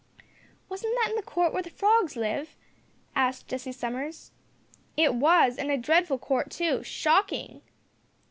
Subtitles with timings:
[0.67, 2.55] "Was that in the court where the Frogs live?"
[3.15, 4.31] asked Jessie Summers.
[4.97, 7.61] "It was, and a dreadful court too shocking!"